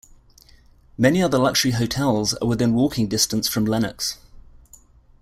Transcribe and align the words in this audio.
Many 0.97 1.21
other 1.21 1.37
luxury 1.37 1.73
hotels 1.73 2.33
are 2.33 2.47
within 2.47 2.73
walking 2.73 3.07
distance 3.07 3.47
from 3.47 3.65
Lenox. 3.65 4.17